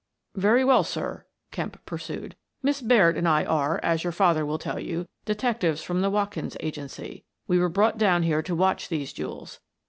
"Very 0.35 0.65
well, 0.65 0.83
sir," 0.83 1.27
Kemp 1.51 1.85
pursued." 1.85 2.35
Miss 2.63 2.81
Baird 2.81 3.15
and 3.17 3.27
I 3.27 3.43
are, 3.45 3.79
as 3.83 4.03
your 4.03 4.11
father 4.11 4.47
will 4.47 4.57
tell 4.57 4.79
you, 4.79 5.07
detectives 5.25 5.83
from 5.83 6.01
the 6.01 6.09
Watkins 6.09 6.57
Agency. 6.59 7.23
We 7.47 7.59
were 7.59 7.69
brought 7.69 7.99
down 7.99 8.23
here 8.23 8.41
to 8.41 8.55
watch 8.55 8.89
these 8.89 9.13
jewels. 9.13 9.59